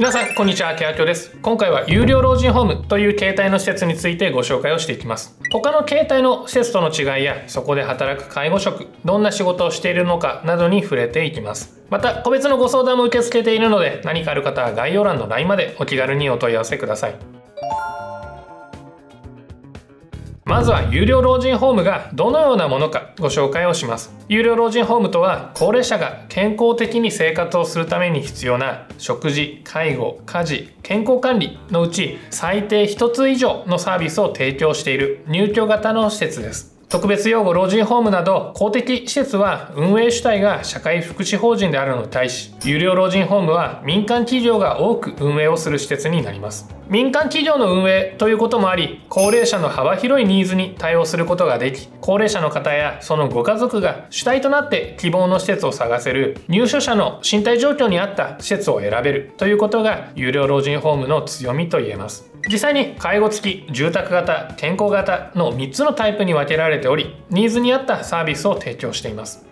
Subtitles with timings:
[0.00, 0.74] 皆さんこんにちは。
[0.76, 1.36] ケアキョです。
[1.42, 5.38] 今回は有料老人ホームという携帯の施設についてご紹介をしていきます。
[5.52, 11.82] 他の携帯の施設との違いやそこで働く介護職どんな仕事をしているのかなどに触れていきます。
[11.90, 17.39] また個別のご相談も受け付けているので何かある方は概要欄の LINE までお気軽にお問い合わせください。
[20.50, 24.12] まずは有料老人ホームがどのようなものかご紹介をします。
[24.28, 36.79] 有料老人ホームとは高齢者が健康的に生活をするために必要な食事介護家事健康管理のうち最低1つ以上のサービスを提供している入居型の施設です。
[36.90, 46.68] 特別養護老人ホームなど公的施設は運営主体が社会福祉法人であるのに対し有料老人ホームは民間企業が多く運営をする施設になります。
[46.88, 62.29] 民間企業の運営ということもあり高齢者の幅広いニーズに対応することができ高齢者の方やそのご家族が主体となって希望の施設を探せる入所者の身体状況に合った施設を選べるということが有料老人ホームの強みと言えます。
[62.48, 69.46] 実際に介護付き住宅型健康型の3つのタイプに分けられておりニーズに合ったサービスを提供しています。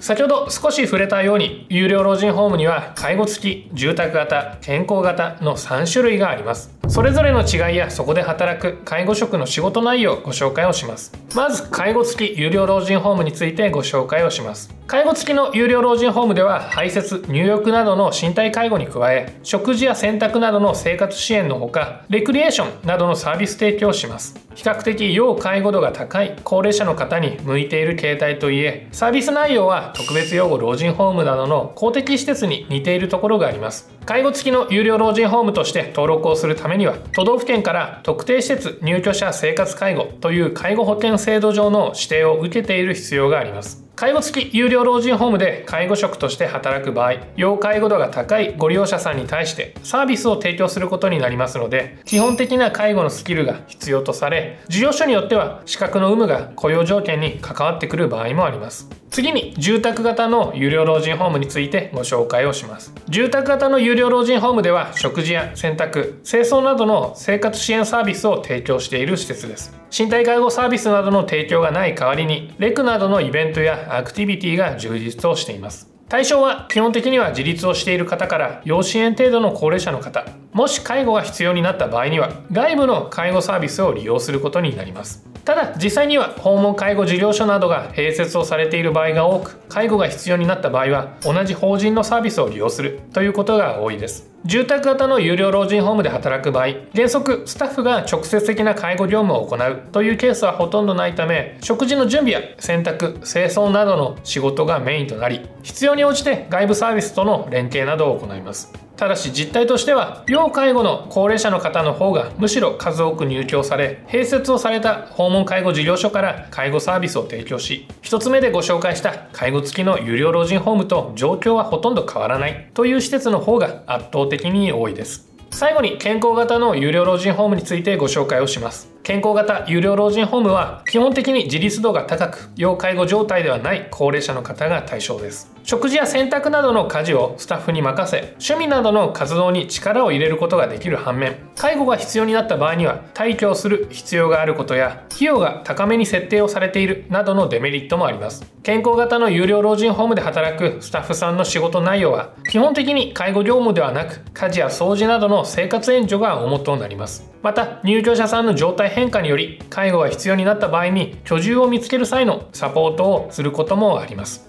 [0.00, 6.81] 先ほど少し触れたように有料老人ホームには介護付き住宅型健康型の3種類があります。
[6.92, 11.10] それぞれの違いやそこで働く介護職の仕事内容をご紹介をします。
[11.34, 14.74] まず介護付き有料老人ホームについてご紹介をします。
[14.86, 24.38] 介護付きの有料老人ホームでは排泄入浴などの身体介護に加え食事や洗濯などの生活支援のほかレクリエーションなどのサービス提供をします。
[24.54, 33.90] 比較的要介護度が高い高齢者の方に向いている形態といえサービス内容は特別養護老人ホームなどの公的施設に似ているところがあります。
[34.04, 43.84] 介護付きの有料老人ホームとして登録をするためにには都道府県から特定施設入居者生活介護という介護保険制度上の指定を受けている必要があります。
[44.02, 58.90] 介護付き有料老人ホームで介護職として働く場合要介護度が高いご利用者さんに対してサービスを提供することになりますので基本的な介護のスキルが必要とされ事業所によっては資格の有無が雇用条件に関わってくる場合もあります。
[59.12, 62.94] 次に住宅型の有料老人ホームについてご紹介をします。
[63.10, 69.76] 住宅型の有料老人ホームでは食事や洗濯清掃などの生活支援サービスを提供している施設です。
[69.96, 75.90] 身体介護サービスなどの提供がない代わりにレクなどのイベントやアクティビティが充実をしています。
[76.08, 80.26] 対象は基本的には自立をしている方から要支援程度の高齢者の方。
[80.52, 85.26] もし介護が必要になった場合には外部の介護サービスを利用することになります。
[85.44, 94.31] ただ実際には訪問介護事業所などが併設をされている場合が多く介護が必要になった場合は同じ法人のサービスを利用するということが多いです。
[94.44, 99.82] 住宅型の有料老人ホームで働く場合原則スタッフが直接的な介護業務を行う。
[99.92, 108.72] というケースはほとんどないため食事の準備や洗濯清掃などの仕事がメインとなり必要に応じて外部サービスとの連携などを行います。
[109.02, 122.70] ただし実態としては要介護の高齢者の方の方がむしろ数多く入居され併設をされた訪問介護事業所から介護サービスを提供し1つ目でご紹介した介護付きの有料老人ホームと状況はほとんど変わらない。
[122.74, 125.28] という施設の方が圧倒的的に多いです。
[125.50, 128.91] 最後に健康型の有料老人ホームについてご紹介をします。
[129.04, 135.50] 健康型有料老人ホームは基本的に自立度が高く要介護状態ではない高齢者の方が対象です。
[135.64, 148.44] 食事や洗濯などの家事をスタッフに任せ趣味などの活動に力を入れることができる反面介護が必要になった場合には退去をする必要があることや費用が高めに設定をされているなどのデメリットもあります。
[148.62, 157.31] 健康型の有料老人ホームで働くスタッフさんの仕事内容は基本的に介護業務ではなく家事や掃除などの生活援助が主となります。
[157.42, 164.48] また入居者さんの状態変化により介護が必要になった場合に居住を見つける際のサポートをすることもあります。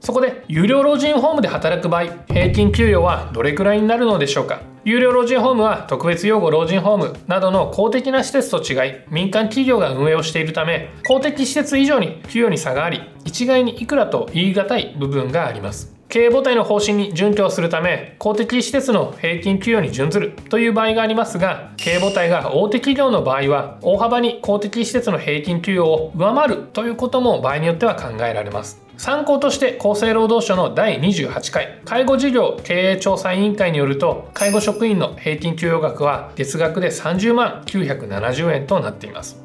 [0.00, 4.60] そこで有料老人ホームで働く場合平均給与はどれくらいになるのでしょうか？
[4.84, 15.91] 有料老人ホームは特別養護老人ホームなどの公的な施設と違い民間企業が運営をしているため公的施設以上に給与に差があり一概にいくらと言い難い部分があります。
[16.12, 28.82] 経営母体の方針に準拠するため公的施設の平均給与に準ずるという場合がありますが経営母体が大手企業の場合は大幅に公的施設の平均給与を上回るということも場合によっては考えられます。
[28.98, 39.41] 参考として厚生労働省の第28回介護事業経営調査委員会によると介護職員の平均給与額は月額で30万970円となっています。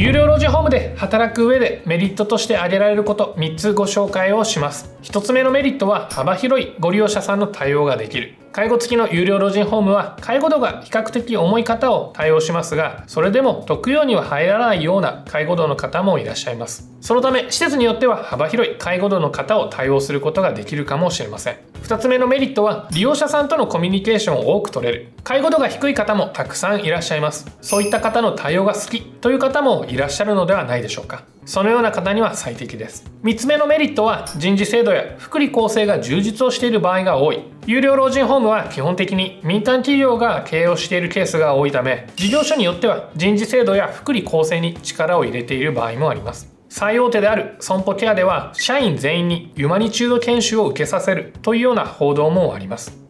[0.00, 4.94] 有料老人ホームで働く上でメリットとして挙げられること3つご紹介をします。
[5.02, 8.34] 1つ目のメリットは幅広いご利用者さんの対応ができる。
[8.52, 16.90] 介護付きの有料老人ホームは介護度が比較的重い方を対応しますがそれでも特養には入らないような介護度の方もいらっしゃいます。
[17.00, 21.56] そのため施設によっては幅広い介護度の方を対応することができるかもしれません。
[21.82, 25.12] 2つ目のメリットは利用者さんとのコミュニケーションを多く取れる。
[25.22, 27.46] 介護度が低い方もたくさんいらっしゃいます。
[27.60, 31.22] そういった方の対応が好きという方もいらっしゃるのではないでしょうか。
[31.48, 33.10] そのような方には最適です。
[33.24, 37.42] 3つ目のメリットは人事制度や福利厚生が充実をしている場合が多い。
[37.66, 46.54] 有料老人ホームは基本的に民間企業が経営をしているケースが多いため事業所によっては人事制度や福利厚生に力を入れている場合もあります。
[46.68, 53.07] 最大手である損保ケアでは社員全員にユマニチュード研修を受けさせるというような報道もあります。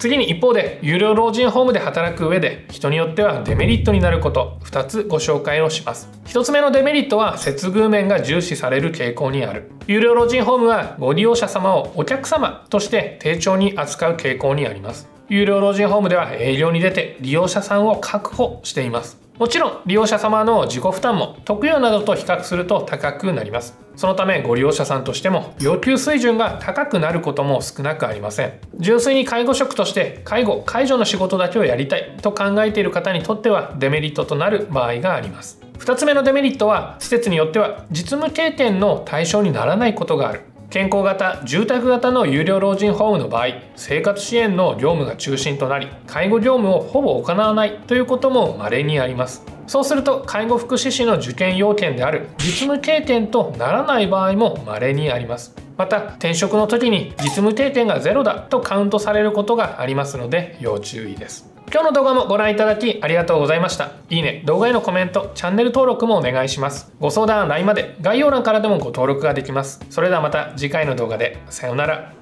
[0.00, 4.58] 次に一方で有料老人ホームで働く上で人によってはデメリットになること。
[4.64, 6.08] 2つご紹介をします。
[6.24, 9.70] 1つ目のデメリットは接遇面が重視される傾向にある。
[9.86, 15.06] 有料老人ホームはご利用者様をお客様として丁重に扱う傾向にあります。
[15.28, 19.20] 有料老人ホームでは営業に出て利用者さんを確保しています。
[19.40, 23.74] もちろん利用者様の自己負担も特養などと比較すると高くなります。
[23.96, 28.52] そのためご利用者さんとしても要求水準が高くなることも少なくありません。
[28.80, 35.58] 純粋に介護職として介護介助の仕事だけをやりたいと考えている方にとってはデメリットとなる場合があります。
[35.78, 40.42] 2つ目のデメリットは施設によっては実務経験の対象にならないことがある。
[40.70, 49.44] 健康型住宅型の有料老人ホームの場合生活支援の業務が中心となり介護業務をほぼ行わないということも稀にあります。
[49.66, 55.56] そうすると介護福祉士の受験要件である実務経験とならない場合も稀にあります。
[55.76, 61.50] また転職の時に実務経験がゼロだとカウントされることがありますので要注意です。
[61.72, 63.92] 今日の動画もご覧いただきありがとうございました。
[64.08, 66.92] いいね、動画へのコメント、チャンネル登録もお願いします。
[66.98, 69.80] ご相談 LINE まで概要欄からでもご登録ができます。
[69.88, 71.38] それではまた次回の動画で。
[71.48, 72.19] さようなら。